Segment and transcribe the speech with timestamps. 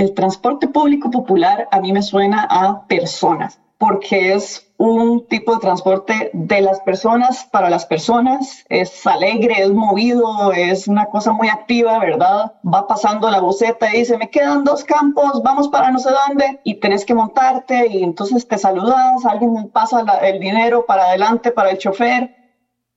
[0.00, 5.60] El transporte público popular a mí me suena a personas, porque es un tipo de
[5.60, 8.64] transporte de las personas para las personas.
[8.70, 12.50] Es alegre, es movido, es una cosa muy activa, ¿verdad?
[12.64, 16.60] Va pasando la boceta y dice, me quedan dos campos, vamos para no sé dónde,
[16.64, 21.72] y tenés que montarte y entonces te saludas, alguien pasa el dinero para adelante para
[21.72, 22.39] el chofer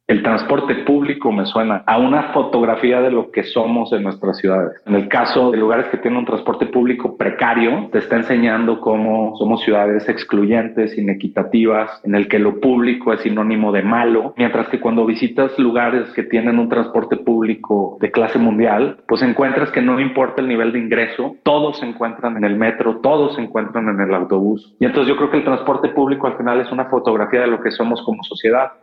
[0.05, 4.81] el transporte público me suena a una fotografía de lo que somos en nuestras ciudades.
[4.85, 9.37] En el caso de lugares que tienen un transporte público precario, te está enseñando cómo
[9.37, 14.81] somos ciudades excluyentes, inequitativas, en el que lo público es sinónimo de malo, mientras que
[14.81, 20.01] cuando visitas lugares que tienen un transporte público de clase mundial, pues encuentras que no
[20.01, 24.01] importa el nivel de ingreso, todos se encuentran en el metro, todos se encuentran en
[24.01, 24.75] el autobús.
[24.81, 27.61] Y entonces yo creo que el transporte público al final es una fotografía de lo
[27.61, 28.73] que somos como sociedad.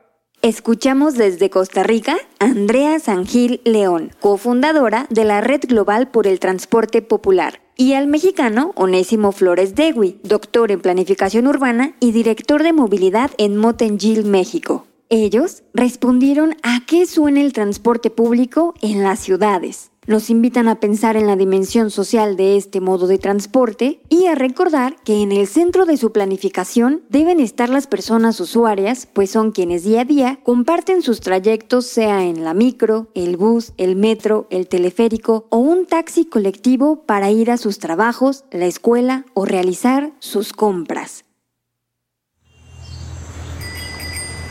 [0.43, 6.41] Escuchamos desde Costa Rica a Andrea Sangil León, cofundadora de la Red Global por el
[6.41, 12.73] Transporte Popular, y al mexicano Onésimo Flores Degui, doctor en Planificación Urbana y director de
[12.73, 14.87] movilidad en Motengil, México.
[15.11, 21.17] Ellos respondieron a qué suena el transporte público en las ciudades nos invitan a pensar
[21.17, 25.47] en la dimensión social de este modo de transporte y a recordar que en el
[25.47, 30.41] centro de su planificación deben estar las personas usuarias, pues son quienes día a día
[30.43, 35.87] comparten sus trayectos sea en la micro, el bus, el metro, el teleférico o un
[35.87, 41.25] taxi colectivo para ir a sus trabajos, la escuela o realizar sus compras.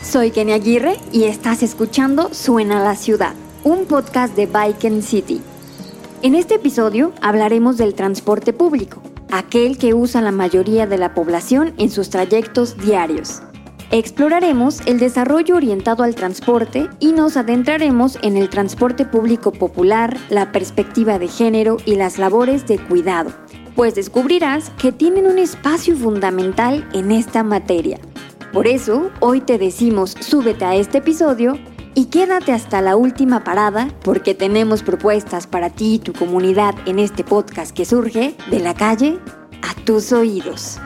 [0.02, 5.42] Soy Kenia Aguirre y estás escuchando Suena la Ciudad, un podcast de Bike City.
[6.22, 11.72] En este episodio hablaremos del transporte público, aquel que usa la mayoría de la población
[11.78, 13.40] en sus trayectos diarios.
[13.90, 20.52] Exploraremos el desarrollo orientado al transporte y nos adentraremos en el transporte público popular, la
[20.52, 23.30] perspectiva de género y las labores de cuidado,
[23.74, 27.98] pues descubrirás que tienen un espacio fundamental en esta materia.
[28.52, 31.58] Por eso, hoy te decimos súbete a este episodio
[31.94, 36.98] y quédate hasta la última parada porque tenemos propuestas para ti y tu comunidad en
[36.98, 39.18] este podcast que surge de la calle
[39.62, 40.78] a tus oídos.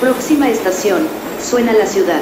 [0.00, 1.06] Próxima estación,
[1.40, 2.20] suena la ciudad.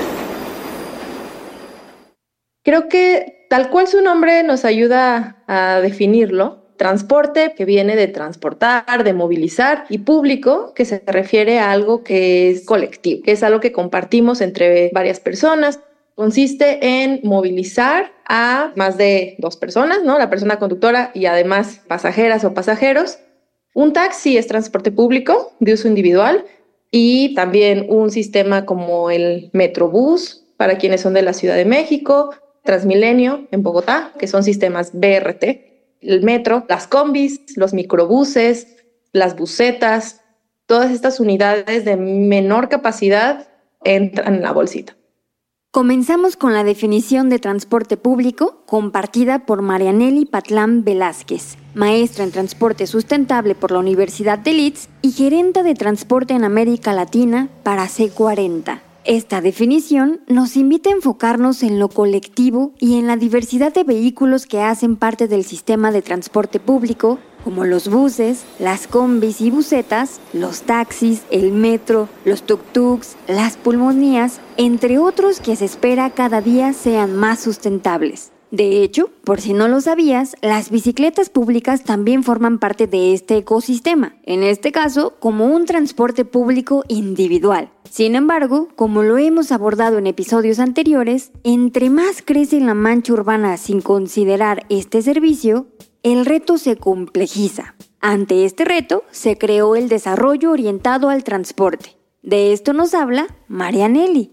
[2.64, 9.04] Creo que tal cual su nombre nos ayuda a definirlo, transporte que viene de transportar,
[9.04, 13.60] de movilizar y público que se refiere a algo que es colectivo, que es algo
[13.60, 15.80] que compartimos entre varias personas.
[16.14, 20.18] Consiste en movilizar a más de dos personas, ¿no?
[20.18, 23.18] La persona conductora y además pasajeras o pasajeros.
[23.74, 26.44] Un taxi es transporte público de uso individual
[26.90, 32.30] y también un sistema como el Metrobús para quienes son de la Ciudad de México,
[32.66, 35.44] Transmilenio en Bogotá, que son sistemas BRT,
[36.03, 38.77] el metro, las combis, los microbuses,
[39.12, 40.21] las busetas,
[40.66, 43.49] todas estas unidades de menor capacidad
[43.82, 44.94] entran en la bolsita.
[45.77, 52.87] Comenzamos con la definición de transporte público compartida por Marianelli Patlán Velázquez, maestra en transporte
[52.87, 58.85] sustentable por la Universidad de Leeds y gerente de transporte en América Latina para C40.
[59.06, 64.46] Esta definición nos invita a enfocarnos en lo colectivo y en la diversidad de vehículos
[64.46, 70.18] que hacen parte del sistema de transporte público, como los buses, las combis y busetas,
[70.32, 76.72] los taxis, el metro, los tuk-tuks, las pulmonías, entre otros que se espera cada día
[76.72, 78.32] sean más sustentables.
[78.50, 83.38] De hecho, por si no lo sabías, las bicicletas públicas también forman parte de este
[83.38, 87.70] ecosistema, en este caso como un transporte público individual.
[87.90, 93.56] Sin embargo, como lo hemos abordado en episodios anteriores, entre más crece la mancha urbana
[93.56, 95.66] sin considerar este servicio,
[96.04, 97.74] el reto se complejiza.
[98.00, 101.97] Ante este reto, se creó el desarrollo orientado al transporte.
[102.22, 104.32] De esto nos habla Marianelli.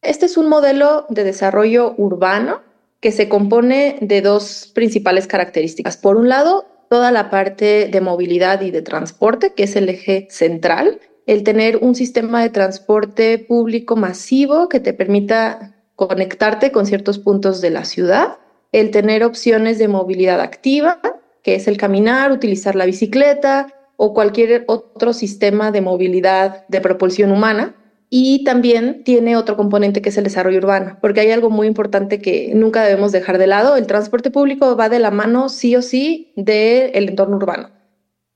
[0.00, 2.71] Este es un modelo de desarrollo urbano
[3.02, 5.96] que se compone de dos principales características.
[5.96, 10.28] Por un lado, toda la parte de movilidad y de transporte, que es el eje
[10.30, 17.18] central, el tener un sistema de transporte público masivo que te permita conectarte con ciertos
[17.18, 18.38] puntos de la ciudad,
[18.70, 21.00] el tener opciones de movilidad activa,
[21.42, 23.66] que es el caminar, utilizar la bicicleta
[23.96, 27.74] o cualquier otro sistema de movilidad de propulsión humana,
[28.14, 32.20] y también tiene otro componente que es el desarrollo urbano, porque hay algo muy importante
[32.20, 33.74] que nunca debemos dejar de lado.
[33.74, 37.70] El transporte público va de la mano sí o sí del entorno urbano.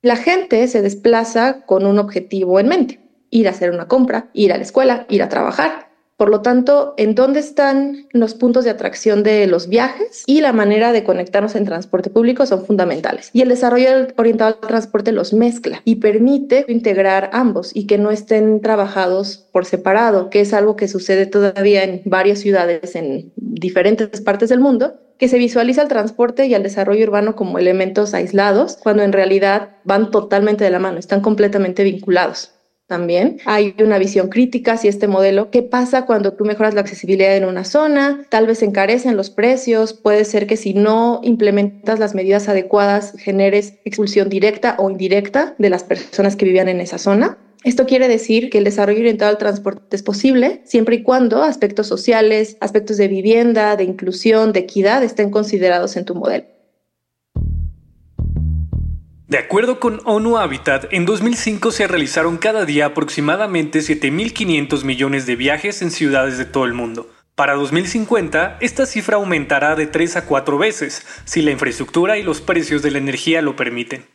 [0.01, 4.51] La gente se desplaza con un objetivo en mente, ir a hacer una compra, ir
[4.51, 5.86] a la escuela, ir a trabajar.
[6.17, 10.55] Por lo tanto, ¿en dónde están los puntos de atracción de los viajes y la
[10.55, 13.29] manera de conectarnos en transporte público son fundamentales?
[13.35, 18.11] Y el desarrollo orientado al transporte los mezcla y permite integrar ambos y que no
[18.11, 24.23] estén trabajados por separado, que es algo que sucede todavía en varias ciudades en diferentes
[24.23, 28.79] partes del mundo, que se visualiza el transporte y el desarrollo urbano como elementos aislados,
[28.79, 32.56] cuando en realidad van totalmente de la mano, están completamente vinculados
[32.87, 33.39] también.
[33.45, 35.51] Hay una visión crítica hacia este modelo.
[35.51, 38.27] ¿Qué pasa cuando tú mejoras la accesibilidad en una zona?
[38.31, 39.93] Tal vez encarecen los precios.
[39.93, 45.71] Puede ser que si no implementas las medidas adecuadas generes expulsión directa o indirecta de
[45.71, 47.39] las personas que vivían en esa zona.
[47.65, 51.89] Esto quiere decir que el desarrollo orientado al transporte es posible siempre y cuando aspectos
[51.89, 56.56] sociales, aspectos de vivienda, de inclusión, de equidad estén considerados en tu modelo.
[59.29, 65.35] De acuerdo con ONU Habitat, en 2005 se realizaron cada día aproximadamente 7.500 millones de
[65.35, 67.11] viajes en ciudades de todo el mundo.
[67.35, 72.41] Para 2050, esta cifra aumentará de 3 a 4 veces, si la infraestructura y los
[72.41, 74.07] precios de la energía lo permiten.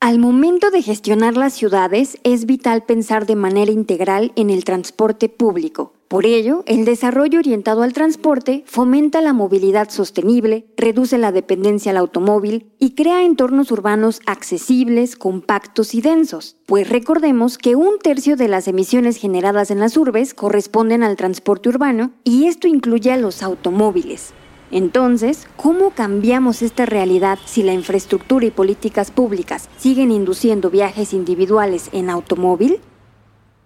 [0.00, 5.30] Al momento de gestionar las ciudades, es vital pensar de manera integral en el transporte
[5.30, 5.95] público.
[6.08, 11.96] Por ello, el desarrollo orientado al transporte fomenta la movilidad sostenible, reduce la dependencia al
[11.96, 18.46] automóvil y crea entornos urbanos accesibles, compactos y densos, pues recordemos que un tercio de
[18.46, 23.42] las emisiones generadas en las urbes corresponden al transporte urbano y esto incluye a los
[23.42, 24.32] automóviles.
[24.70, 31.88] Entonces, ¿cómo cambiamos esta realidad si la infraestructura y políticas públicas siguen induciendo viajes individuales
[31.92, 32.80] en automóvil?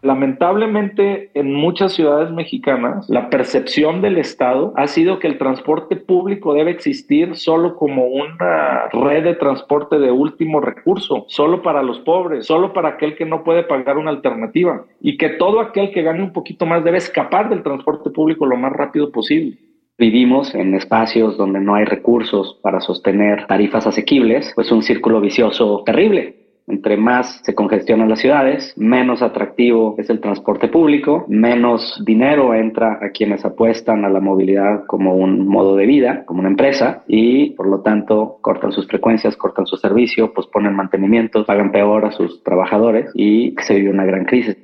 [0.02, 6.54] Lamentablemente, en muchas ciudades mexicanas, la percepción del Estado ha sido que el transporte público
[6.54, 12.46] debe existir solo como una red de transporte de último recurso, solo para los pobres,
[12.46, 16.22] solo para aquel que no puede pagar una alternativa y que todo aquel que gane
[16.22, 19.58] un poquito más debe escapar del transporte público lo más rápido posible.
[19.98, 25.82] Vivimos en espacios donde no hay recursos para sostener tarifas asequibles, pues un círculo vicioso
[25.84, 26.39] terrible
[26.70, 32.98] entre más se congestionan las ciudades, menos atractivo es el transporte público, menos dinero entra
[33.02, 37.50] a quienes apuestan a la movilidad como un modo de vida, como una empresa, y
[37.50, 42.42] por lo tanto cortan sus frecuencias, cortan su servicio, posponen mantenimiento, pagan peor a sus
[42.42, 44.56] trabajadores y se vive una gran crisis.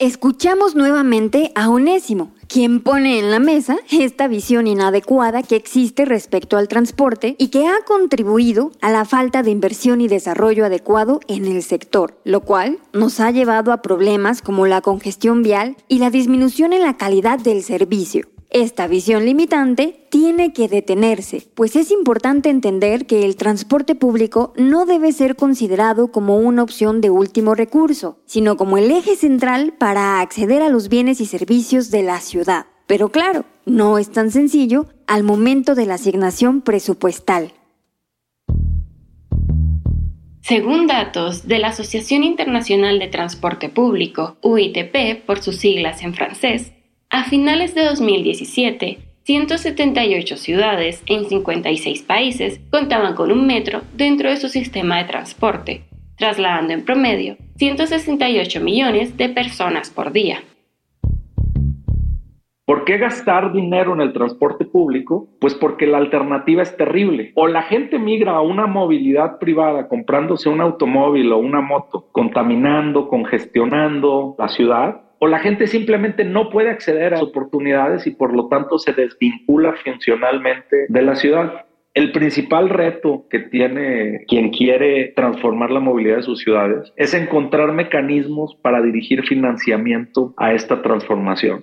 [0.00, 6.56] Escuchamos nuevamente a Onésimo, quien pone en la mesa esta visión inadecuada que existe respecto
[6.56, 11.44] al transporte y que ha contribuido a la falta de inversión y desarrollo adecuado en
[11.44, 16.10] el sector, lo cual nos ha llevado a problemas como la congestión vial y la
[16.10, 18.33] disminución en la calidad del servicio.
[18.54, 24.86] Esta visión limitante tiene que detenerse, pues es importante entender que el transporte público no
[24.86, 30.20] debe ser considerado como una opción de último recurso, sino como el eje central para
[30.20, 32.66] acceder a los bienes y servicios de la ciudad.
[32.86, 37.50] Pero claro, no es tan sencillo al momento de la asignación presupuestal.
[40.42, 46.73] Según datos de la Asociación Internacional de Transporte Público, UITP por sus siglas en francés,
[47.14, 54.36] a finales de 2017, 178 ciudades en 56 países contaban con un metro dentro de
[54.36, 55.84] su sistema de transporte,
[56.16, 60.42] trasladando en promedio 168 millones de personas por día.
[62.66, 65.28] ¿Por qué gastar dinero en el transporte público?
[65.38, 67.32] Pues porque la alternativa es terrible.
[67.34, 73.08] O la gente migra a una movilidad privada comprándose un automóvil o una moto, contaminando,
[73.08, 78.48] congestionando la ciudad, o la gente simplemente no puede acceder a oportunidades y por lo
[78.48, 81.66] tanto se desvincula funcionalmente de la ciudad.
[81.92, 87.72] El principal reto que tiene quien quiere transformar la movilidad de sus ciudades es encontrar
[87.72, 91.62] mecanismos para dirigir financiamiento a esta transformación.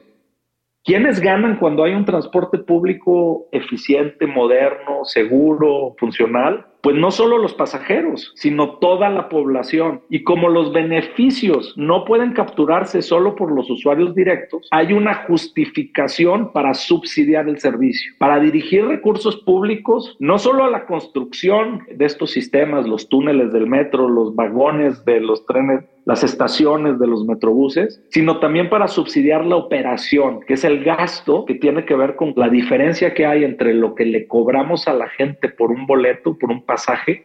[0.83, 6.65] ¿Quiénes ganan cuando hay un transporte público eficiente, moderno, seguro, funcional?
[6.81, 10.01] Pues no solo los pasajeros, sino toda la población.
[10.09, 16.51] Y como los beneficios no pueden capturarse solo por los usuarios directos, hay una justificación
[16.51, 22.31] para subsidiar el servicio, para dirigir recursos públicos no solo a la construcción de estos
[22.31, 28.03] sistemas, los túneles del metro, los vagones de los trenes las estaciones de los metrobuses,
[28.09, 32.33] sino también para subsidiar la operación, que es el gasto que tiene que ver con
[32.35, 36.37] la diferencia que hay entre lo que le cobramos a la gente por un boleto,
[36.37, 36.65] por un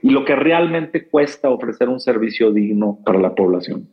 [0.02, 3.88] y lo que realmente cuesta ofrecer un servicio digno para la población.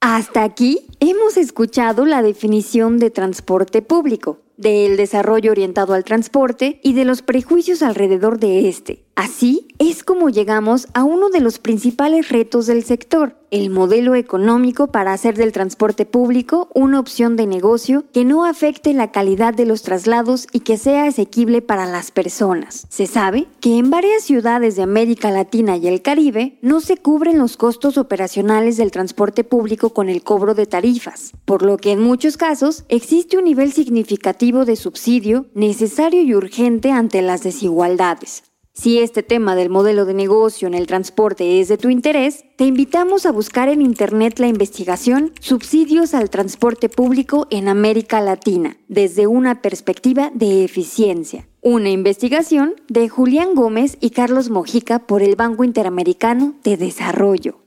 [0.00, 6.94] Hasta aquí hemos escuchado la definición de transporte público, del desarrollo orientado al transporte y
[6.94, 12.30] de los prejuicios alrededor de este Así es como llegamos a uno de los principales
[12.30, 18.06] retos del sector, el modelo económico para hacer del transporte público una opción de negocio
[18.14, 22.86] que no afecte la calidad de los traslados y que sea asequible para las personas.
[22.88, 27.38] Se sabe que en varias ciudades de América Latina y el Caribe no se cubren
[27.38, 32.00] los costos operacionales del transporte público con el cobro de tarifas, por lo que en
[32.00, 38.44] muchos casos existe un nivel significativo de subsidio necesario y urgente ante las desigualdades.
[38.80, 42.64] Si este tema del modelo de negocio en el transporte es de tu interés, te
[42.64, 49.26] invitamos a buscar en Internet la investigación Subsidios al Transporte Público en América Latina, desde
[49.26, 51.46] una perspectiva de eficiencia.
[51.60, 57.58] Una investigación de Julián Gómez y Carlos Mojica por el Banco Interamericano de Desarrollo.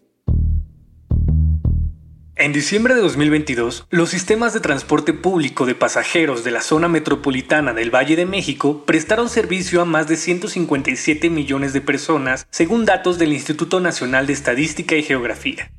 [2.36, 7.74] En diciembre de 2022, los sistemas de transporte público de pasajeros de la zona metropolitana
[7.74, 13.20] del Valle de México prestaron servicio a más de 157 millones de personas, según datos
[13.20, 15.70] del Instituto Nacional de Estadística y Geografía.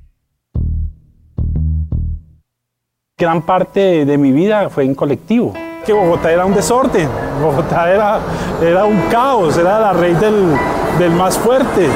[3.19, 5.55] Gran parte de mi vida fue en colectivo.
[5.85, 7.09] Que Bogotá era un desorden,
[7.43, 8.21] Bogotá era,
[8.63, 10.57] era un caos, era la raíz del,
[11.01, 11.89] del más fuerte.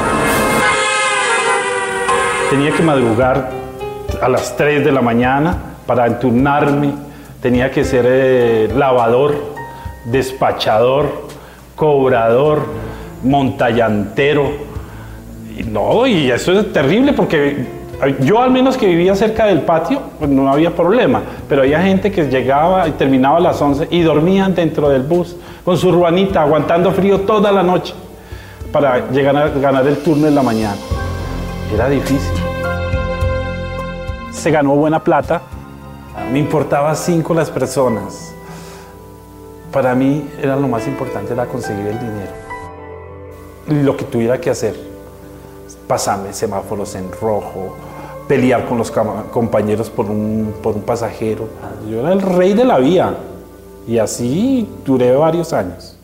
[2.51, 3.68] Tenía que madrugar
[4.21, 5.57] a las 3 de la mañana
[5.87, 6.93] para enturnarme.
[7.41, 9.35] Tenía que ser eh, lavador,
[10.05, 11.29] despachador,
[11.77, 12.67] cobrador,
[13.23, 14.51] montallantero.
[15.57, 17.79] Y no, y eso es terrible porque
[18.21, 22.13] yo al menos que vivía cerca del patio, pues no había problema, pero había gente
[22.13, 26.43] que llegaba y terminaba a las 11 y dormían dentro del bus con su ruanita,
[26.43, 27.95] aguantando frío toda la noche
[28.73, 30.77] para llegar a ganar el turno en la mañana.
[31.75, 32.38] Era difícil
[34.39, 35.43] se ganó buena plata.
[36.33, 38.33] Me importaba cinco las personas.
[39.73, 42.33] Para mí era lo más importante era conseguir el dinero.
[43.67, 44.75] Lo que tuviera que hacer,
[45.87, 47.75] pasarme semáforos en rojo,
[48.27, 51.49] pelear con los compañeros por un, por un pasajero.
[51.91, 53.15] Yo era el rey de la vía
[53.87, 55.98] y así duré varios años.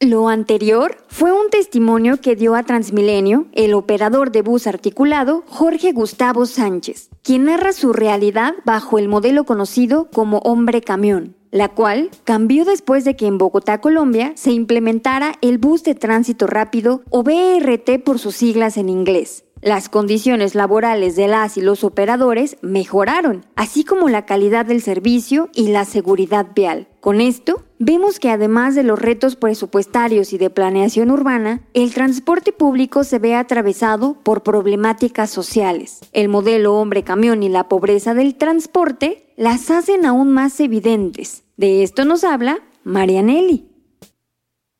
[0.00, 5.90] Lo anterior fue un testimonio que dio a Transmilenio el operador de bus articulado Jorge
[5.90, 12.10] Gustavo Sánchez, quien narra su realidad bajo el modelo conocido como hombre camión, la cual
[12.22, 17.24] cambió después de que en Bogotá, Colombia, se implementara el bus de tránsito rápido o
[17.24, 19.46] BRT por sus siglas en inglés.
[19.60, 25.50] Las condiciones laborales de las y los operadores mejoraron, así como la calidad del servicio
[25.52, 26.86] y la seguridad vial.
[27.00, 32.52] Con esto, vemos que además de los retos presupuestarios y de planeación urbana, el transporte
[32.52, 36.00] público se ve atravesado por problemáticas sociales.
[36.12, 41.44] El modelo hombre-camión y la pobreza del transporte las hacen aún más evidentes.
[41.56, 43.67] De esto nos habla Marianelli.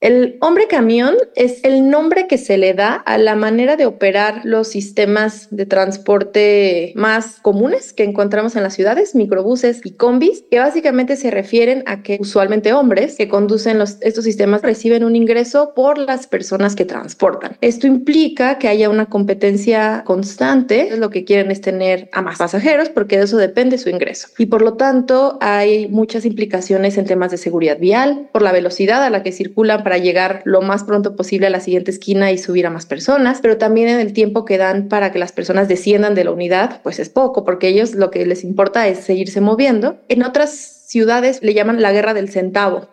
[0.01, 4.43] El hombre camión es el nombre que se le da a la manera de operar
[4.45, 10.61] los sistemas de transporte más comunes que encontramos en las ciudades, microbuses y combis, que
[10.61, 15.99] básicamente se refieren a que usualmente hombres que conducen estos sistemas reciben un ingreso por
[15.99, 17.57] las personas que transportan.
[17.61, 22.89] Esto implica que haya una competencia constante, lo que quieren es tener a más pasajeros
[22.89, 24.29] porque de eso depende su ingreso.
[24.39, 29.03] Y por lo tanto hay muchas implicaciones en temas de seguridad vial, por la velocidad
[29.03, 32.37] a la que circulan para llegar lo más pronto posible a la siguiente esquina y
[32.37, 35.67] subir a más personas, pero también en el tiempo que dan para que las personas
[35.67, 39.41] desciendan de la unidad, pues es poco, porque ellos lo que les importa es seguirse
[39.41, 39.97] moviendo.
[40.11, 42.91] En otras ciudades le llaman la guerra del centavo,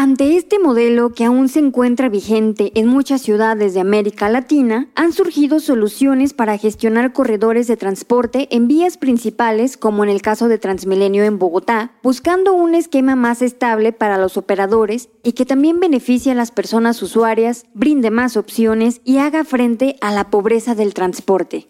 [0.00, 5.12] ante este modelo que aún se encuentra vigente en muchas ciudades de América Latina, han
[5.12, 10.56] surgido soluciones para gestionar corredores de transporte en vías principales, como en el caso de
[10.56, 16.32] Transmilenio en Bogotá, buscando un esquema más estable para los operadores y que también beneficie
[16.32, 21.68] a las personas usuarias, brinde más opciones y haga frente a la pobreza del transporte.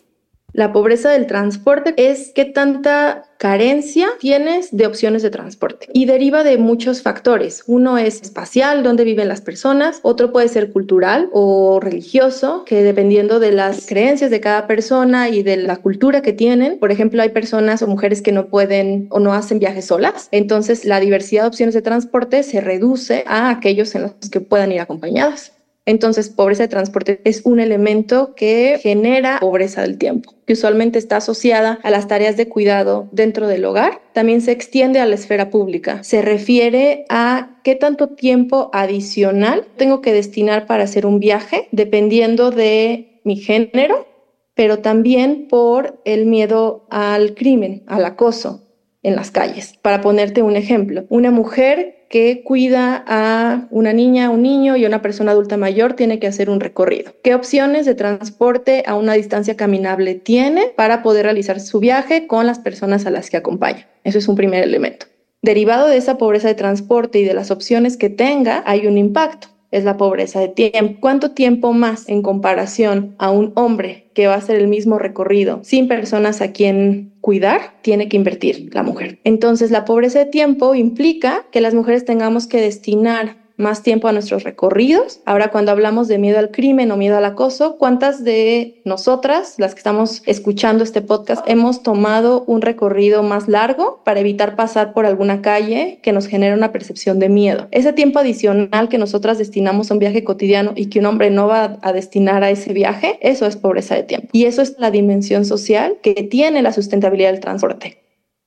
[0.53, 6.45] La pobreza del transporte es qué tanta carencia tienes de opciones de transporte y deriva
[6.45, 7.63] de muchos factores.
[7.67, 13.41] Uno es espacial, dónde viven las personas, otro puede ser cultural o religioso, que dependiendo
[13.41, 17.31] de las creencias de cada persona y de la cultura que tienen, por ejemplo, hay
[17.31, 21.49] personas o mujeres que no pueden o no hacen viajes solas, entonces la diversidad de
[21.49, 25.53] opciones de transporte se reduce a aquellos en los que puedan ir acompañadas.
[25.91, 31.17] Entonces, pobreza de transporte es un elemento que genera pobreza del tiempo, que usualmente está
[31.17, 34.01] asociada a las tareas de cuidado dentro del hogar.
[34.13, 36.05] También se extiende a la esfera pública.
[36.05, 42.53] Se refiere a qué tanto tiempo adicional tengo que destinar para hacer un viaje, dependiendo
[42.53, 44.07] de mi género,
[44.55, 48.69] pero también por el miedo al crimen, al acoso.
[49.03, 49.79] en las calles.
[49.81, 55.01] Para ponerte un ejemplo, una mujer que cuida a una niña, un niño y una
[55.01, 57.15] persona adulta mayor tiene que hacer un recorrido.
[57.23, 62.49] ¿Qué opciones de transporte a una distancia caminable tiene para poder realizar su viaje con
[62.49, 63.87] las personas a las que acompaña?
[64.03, 65.07] Eso es un primer elemento.
[65.41, 69.47] Derivado de esa pobreza de transporte y de las opciones que tenga, hay un impacto
[69.71, 71.01] es la pobreza de tiempo.
[71.01, 75.61] ¿Cuánto tiempo más en comparación a un hombre que va a hacer el mismo recorrido
[75.63, 79.19] sin personas a quien cuidar, tiene que invertir la mujer?
[79.25, 84.13] Entonces, la pobreza de tiempo implica que las mujeres tengamos que destinar más tiempo a
[84.13, 85.21] nuestros recorridos.
[85.25, 89.75] Ahora, cuando hablamos de miedo al crimen o miedo al acoso, ¿cuántas de nosotras, las
[89.75, 95.07] que estamos escuchando este podcast, hemos tomado un recorrido más largo para evitar pasar por
[95.07, 97.69] alguna calle que nos genera una percepción de miedo?
[97.71, 101.47] Ese tiempo adicional que nosotras destinamos a un viaje cotidiano y que un hombre no
[101.47, 104.29] va a destinar a ese viaje, eso es pobreza de tiempo.
[104.33, 107.99] Y eso es la dimensión social que tiene la sustentabilidad del transporte.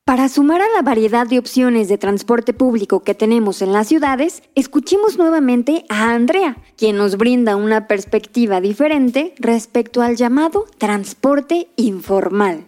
[0.06, 4.44] Para sumar a la variedad de opciones de transporte público que tenemos en las ciudades,
[4.54, 12.66] escuchemos nuevamente a Andrea, quien nos brinda una perspectiva diferente respecto al llamado transporte informal.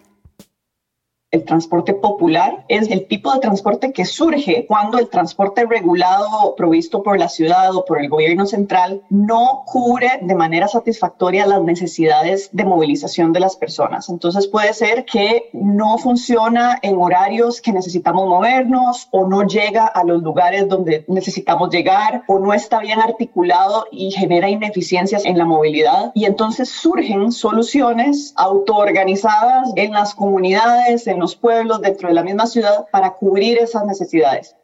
[1.36, 7.04] El transporte popular es el tipo de transporte que surge cuando el transporte regulado provisto
[7.04, 12.48] por la ciudad o por el gobierno central no cubre de manera satisfactoria las necesidades
[12.54, 14.08] de movilización de las personas.
[14.08, 20.06] Entonces puede ser que no funciona en horarios que necesitamos movernos o no llega a
[20.06, 25.44] los lugares donde necesitamos llegar o no está bien articulado y genera ineficiencias en la
[25.44, 26.14] movilidad.
[26.16, 32.46] Y entonces surgen soluciones autoorganizadas en las comunidades, en los pueblos, dentro de la misma
[32.46, 34.58] ciudad, para cubrir esas necesidades.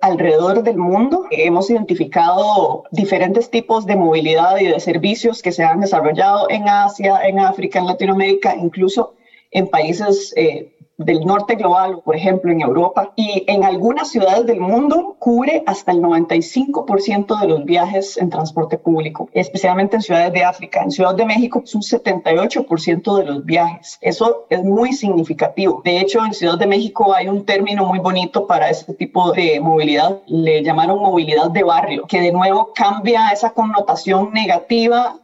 [0.00, 5.80] Alrededor del mundo hemos identificado diferentes tipos de movilidad y de servicios que se han
[5.80, 9.14] desarrollado en Asia, en África, en Latinoamérica, incluso
[9.52, 14.60] en países eh, del norte global, por ejemplo, en Europa, y en algunas ciudades del
[14.60, 20.44] mundo cubre hasta el 95% de los viajes en transporte público, especialmente en ciudades de
[20.44, 20.82] África.
[20.82, 23.98] En Ciudad de México es un 78% de los viajes.
[24.00, 25.82] Eso es muy significativo.
[25.84, 29.60] De hecho, en Ciudad de México hay un término muy bonito para este tipo de
[29.60, 30.20] movilidad.
[30.26, 35.21] Le llamaron movilidad de barrio, que de nuevo cambia esa connotación negativa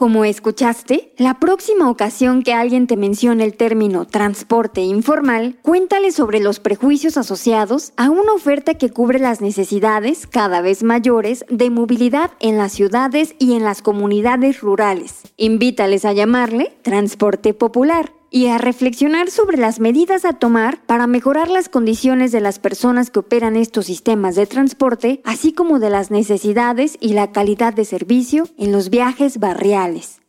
[0.00, 6.40] como escuchaste, la próxima ocasión que alguien te mencione el término transporte informal, cuéntale sobre
[6.40, 12.30] los prejuicios asociados a una oferta que cubre las necesidades cada vez mayores de movilidad
[12.40, 15.20] en las ciudades y en las comunidades rurales.
[15.36, 21.48] Invítales a llamarle transporte popular y a reflexionar sobre las medidas a tomar para mejorar
[21.48, 26.10] las condiciones de las personas que operan estos sistemas de transporte, así como de las
[26.10, 30.19] necesidades y la calidad de servicio en los viajes barriales.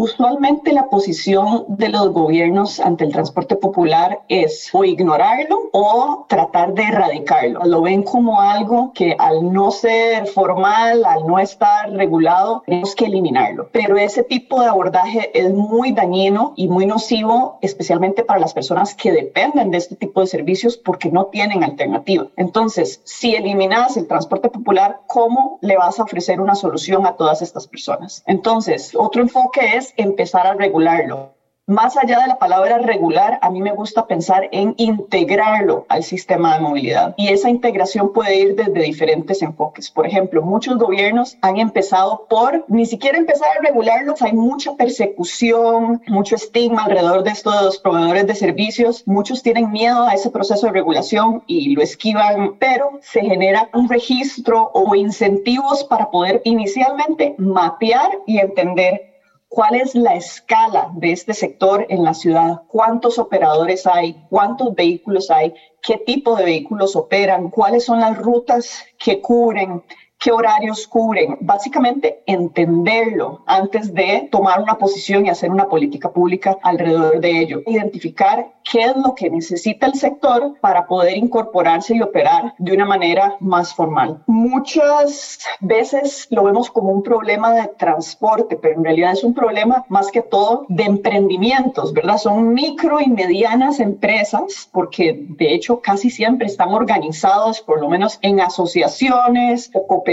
[0.00, 6.72] Usualmente la posición de los gobiernos ante el transporte popular es o ignorarlo o tratar
[6.72, 7.64] de erradicarlo.
[7.64, 13.06] Lo ven como algo que al no ser formal, al no estar regulado, tenemos que
[13.06, 13.70] eliminarlo.
[13.72, 18.94] Pero ese tipo de abordaje es muy dañino y muy nocivo, especialmente para las personas
[18.94, 22.28] que dependen de este tipo de servicios porque no tienen alternativa.
[22.36, 27.42] Entonces, si eliminas el transporte popular, ¿cómo le vas a ofrecer una solución a todas
[27.42, 28.22] estas personas?
[28.28, 31.38] Entonces, otro enfoque es empezar a regularlo.
[31.68, 36.54] Más allá de la palabra regular, a mí me gusta pensar en integrarlo al sistema
[36.54, 37.12] de movilidad.
[37.18, 39.90] Y esa integración puede ir desde diferentes enfoques.
[39.90, 44.14] Por ejemplo, muchos gobiernos han empezado por ni siquiera empezar a regularlo.
[44.18, 49.02] Hay mucha persecución, mucho estigma alrededor de estos proveedores de servicios.
[49.06, 53.90] Muchos tienen miedo a ese proceso de regulación y lo esquivan, pero se genera un
[53.90, 59.07] registro o incentivos para poder inicialmente mapear y entender
[59.48, 62.62] ¿Cuál es la escala de este sector en la ciudad?
[62.68, 64.14] ¿Cuántos operadores hay?
[64.28, 65.54] ¿Cuántos vehículos hay?
[65.80, 67.48] ¿Qué tipo de vehículos operan?
[67.48, 69.82] ¿Cuáles son las rutas que cubren?
[70.18, 76.58] Qué horarios cubren, básicamente entenderlo antes de tomar una posición y hacer una política pública
[76.62, 82.02] alrededor de ello, identificar qué es lo que necesita el sector para poder incorporarse y
[82.02, 84.22] operar de una manera más formal.
[84.26, 89.84] Muchas veces lo vemos como un problema de transporte, pero en realidad es un problema
[89.88, 92.18] más que todo de emprendimientos, ¿verdad?
[92.18, 98.18] Son micro y medianas empresas, porque de hecho casi siempre están organizados por lo menos
[98.22, 100.07] en asociaciones o cooperativas,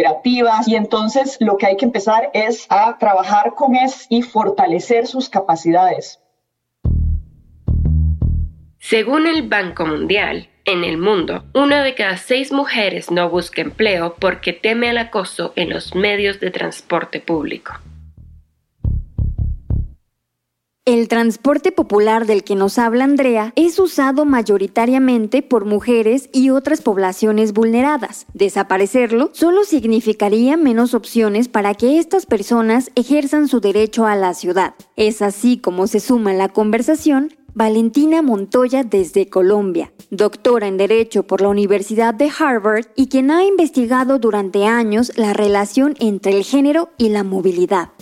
[0.67, 5.29] y entonces lo que hay que empezar es a trabajar con es y fortalecer sus
[5.29, 6.19] capacidades
[8.87, 14.13] según el Banco Mundial, en el mundo, una de cada seis mujeres no busca empleo
[14.19, 17.73] porque teme al acoso en los medios de transporte público.
[20.87, 26.81] El transporte popular del que nos habla Andrea es usado mayoritariamente por mujeres y otras
[26.81, 28.27] poblaciones vulneradas.
[28.35, 34.75] Desaparecerlo solo significaría menos opciones para que estas personas ejerzan su derecho a la ciudad.
[34.95, 41.41] Es así como se suma la conversación Valentina Montoya desde Colombia, doctora en Derecho por
[41.41, 46.89] la Universidad de Harvard y quien ha investigado durante años la relación entre el género
[46.99, 47.94] y la movilidad.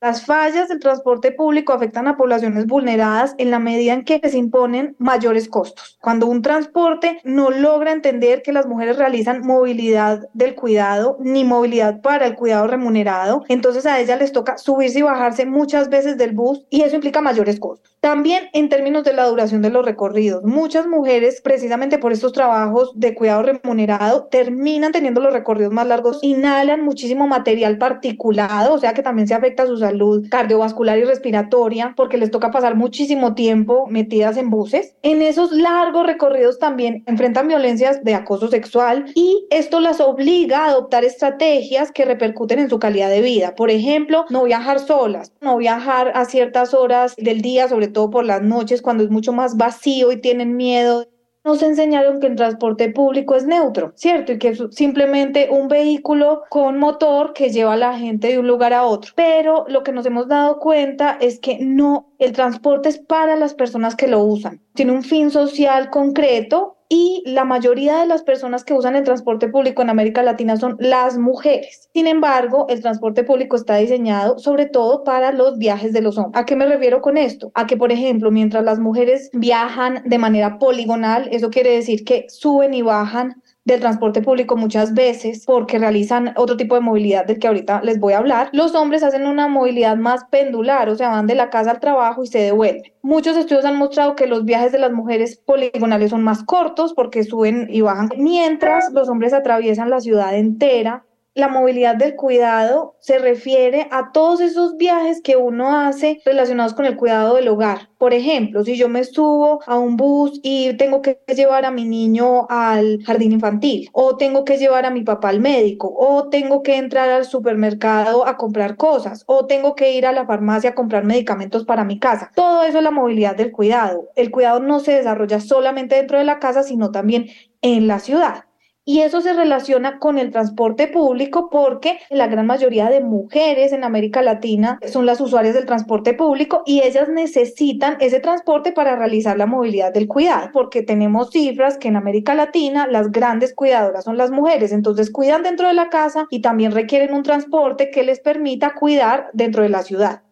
[0.00, 4.38] Las fallas del transporte público afectan a poblaciones vulneradas en la medida en que se
[4.38, 5.98] imponen mayores costos.
[6.00, 12.00] Cuando un transporte no logra entender que las mujeres realizan movilidad del cuidado ni movilidad
[12.00, 16.30] para el cuidado remunerado, entonces a ellas les toca subirse y bajarse muchas veces del
[16.30, 17.98] bus y eso implica mayores costos.
[17.98, 22.92] También en términos de la duración de los recorridos, muchas mujeres precisamente por estos trabajos
[22.94, 28.94] de cuidado remunerado terminan teniendo los recorridos más largos, inhalan muchísimo material particulado, o sea
[28.94, 33.34] que también se afecta a sus salud cardiovascular y respiratoria, porque les toca pasar muchísimo
[33.34, 34.94] tiempo metidas en buses.
[35.02, 40.68] En esos largos recorridos también enfrentan violencias de acoso sexual y esto las obliga a
[40.70, 43.54] adoptar estrategias que repercuten en su calidad de vida.
[43.54, 48.24] Por ejemplo, no viajar solas, no viajar a ciertas horas del día, sobre todo por
[48.24, 51.06] las noches, cuando es mucho más vacío y tienen miedo
[51.44, 54.32] nos enseñaron que el transporte público es neutro, ¿cierto?
[54.32, 58.46] Y que es simplemente un vehículo con motor que lleva a la gente de un
[58.46, 59.12] lugar a otro.
[59.14, 63.54] Pero lo que nos hemos dado cuenta es que no, el transporte es para las
[63.54, 64.60] personas que lo usan.
[64.74, 69.48] Tiene un fin social concreto y la mayoría de las personas que usan el transporte
[69.48, 71.88] público en América Latina son las mujeres.
[71.92, 76.40] Sin embargo, el transporte público está diseñado sobre todo para los viajes de los hombres.
[76.40, 77.50] ¿A qué me refiero con esto?
[77.54, 82.26] A que, por ejemplo, mientras las mujeres viajan de manera poligonal, eso quiere decir que
[82.28, 87.38] suben y bajan del transporte público muchas veces porque realizan otro tipo de movilidad del
[87.38, 88.48] que ahorita les voy a hablar.
[88.52, 92.24] Los hombres hacen una movilidad más pendular, o sea, van de la casa al trabajo
[92.24, 92.92] y se devuelven.
[93.02, 97.22] Muchos estudios han mostrado que los viajes de las mujeres poligonales son más cortos porque
[97.24, 101.04] suben y bajan, mientras los hombres atraviesan la ciudad entera
[101.38, 106.84] la movilidad del cuidado se refiere a todos esos viajes que uno hace relacionados con
[106.84, 107.90] el cuidado del hogar.
[107.96, 111.84] Por ejemplo, si yo me subo a un bus y tengo que llevar a mi
[111.84, 116.62] niño al jardín infantil, o tengo que llevar a mi papá al médico, o tengo
[116.64, 120.74] que entrar al supermercado a comprar cosas, o tengo que ir a la farmacia a
[120.74, 122.32] comprar medicamentos para mi casa.
[122.34, 124.08] Todo eso es la movilidad del cuidado.
[124.16, 127.26] El cuidado no se desarrolla solamente dentro de la casa, sino también
[127.62, 128.47] en la ciudad.
[128.88, 133.84] Y eso se relaciona con el transporte público porque la gran mayoría de mujeres en
[133.84, 139.36] América Latina son las usuarias del transporte público y ellas necesitan ese transporte para realizar
[139.36, 144.16] la movilidad del cuidado, porque tenemos cifras que en América Latina las grandes cuidadoras son
[144.16, 148.20] las mujeres, entonces cuidan dentro de la casa y también requieren un transporte que les
[148.20, 150.22] permita cuidar dentro de la ciudad.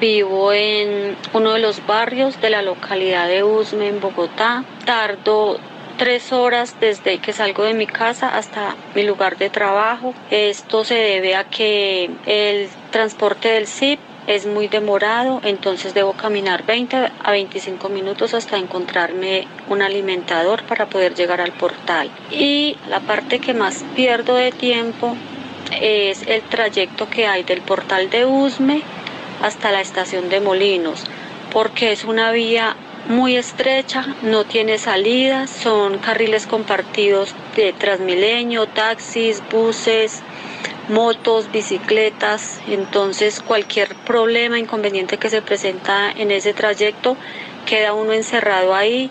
[0.00, 4.64] Vivo en uno de los barrios de la localidad de Usme, en Bogotá.
[4.86, 5.58] Tardo
[5.96, 10.14] tres horas desde que salgo de mi casa hasta mi lugar de trabajo.
[10.30, 16.66] Esto se debe a que el transporte del SIP es muy demorado, entonces debo caminar
[16.66, 22.10] 20 a 25 minutos hasta encontrarme un alimentador para poder llegar al portal.
[22.30, 25.16] Y la parte que más pierdo de tiempo
[25.80, 28.82] es el trayecto que hay del portal de Usme
[29.42, 31.04] hasta la estación de Molinos,
[31.52, 32.76] porque es una vía
[33.08, 40.22] muy estrecha, no tiene salidas, son carriles compartidos de Transmilenio, taxis, buses,
[40.88, 47.16] motos, bicicletas, entonces cualquier problema, inconveniente que se presenta en ese trayecto,
[47.66, 49.10] queda uno encerrado ahí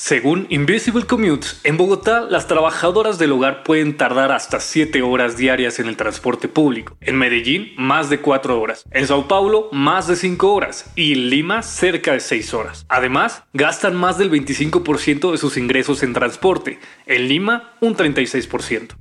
[0.03, 5.77] Según Invisible Commutes, en Bogotá las trabajadoras del hogar pueden tardar hasta 7 horas diarias
[5.77, 6.97] en el transporte público.
[7.01, 8.83] En Medellín, más de 4 horas.
[8.89, 10.91] En Sao Paulo, más de 5 horas.
[10.95, 12.83] Y en Lima, cerca de 6 horas.
[12.89, 16.79] Además, gastan más del 25% de sus ingresos en transporte.
[17.05, 18.95] En Lima, un 36%.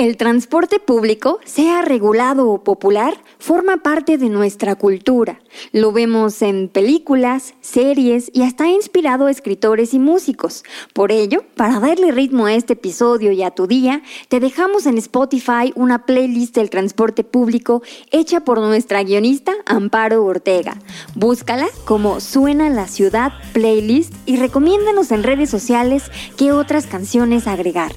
[0.00, 5.40] El transporte público, sea regulado o popular, forma parte de nuestra cultura.
[5.72, 10.64] Lo vemos en películas, series y hasta ha inspirado a escritores y músicos.
[10.94, 14.96] Por ello, para darle ritmo a este episodio y a tu día, te dejamos en
[14.96, 20.78] Spotify una playlist del transporte público hecha por nuestra guionista Amparo Ortega.
[21.14, 26.04] Búscala como Suena la Ciudad Playlist y recomiéndanos en redes sociales
[26.38, 27.92] qué otras canciones agregar.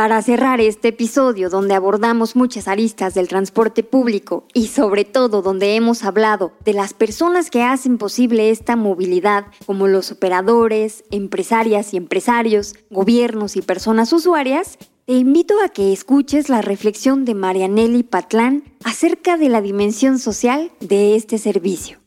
[0.00, 5.76] Para cerrar este episodio donde abordamos muchas aristas del transporte público y sobre todo donde
[5.76, 11.98] hemos hablado de las personas que hacen posible esta movilidad, como los operadores, empresarias y
[11.98, 18.64] empresarios, gobiernos y personas usuarias, te invito a que escuches la reflexión de Marianelli Patlán
[18.84, 21.98] acerca de la dimensión social de este servicio.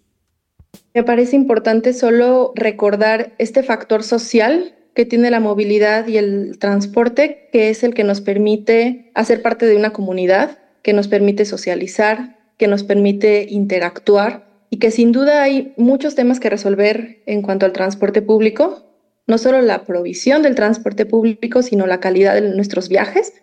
[0.95, 7.49] Me parece importante solo recordar este factor social que tiene la movilidad y el transporte,
[7.51, 12.37] que es el que nos permite hacer parte de una comunidad, que nos permite socializar,
[12.57, 17.65] que nos permite interactuar y que sin duda hay muchos temas que resolver en cuanto
[17.65, 18.83] al transporte público,
[19.27, 23.33] no solo la provisión del transporte público, sino la calidad de nuestros viajes.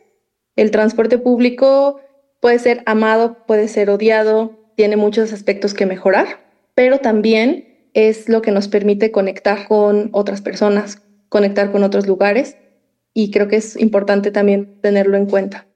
[0.56, 2.00] El transporte público
[2.40, 6.40] puede ser amado, puede ser odiado, tiene muchos aspectos que mejorar,
[6.74, 12.58] pero también es lo que nos permite conectar con otras personas, conectar con otros lugares
[13.14, 15.66] y creo que es importante también tenerlo en cuenta.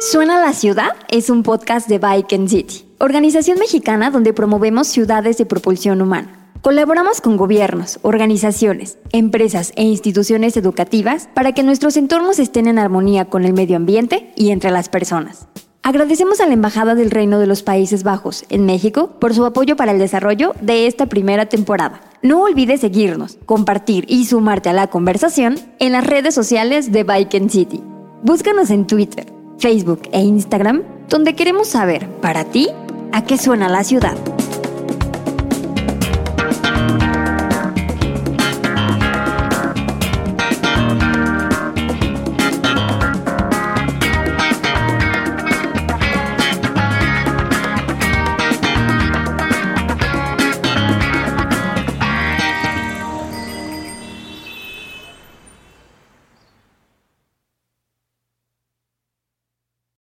[0.00, 5.38] Suena la ciudad es un podcast de Bike and City, organización mexicana donde promovemos ciudades
[5.38, 6.50] de propulsión humana.
[6.60, 13.24] Colaboramos con gobiernos, organizaciones, empresas e instituciones educativas para que nuestros entornos estén en armonía
[13.26, 15.48] con el medio ambiente y entre las personas.
[15.84, 19.74] Agradecemos a la Embajada del Reino de los Países Bajos en México por su apoyo
[19.74, 22.00] para el desarrollo de esta primera temporada.
[22.22, 27.50] No olvides seguirnos, compartir y sumarte a la conversación en las redes sociales de Bike
[27.50, 27.82] City.
[28.22, 29.26] Búscanos en Twitter,
[29.58, 32.68] Facebook e Instagram, donde queremos saber, para ti,
[33.10, 34.16] a qué suena la ciudad.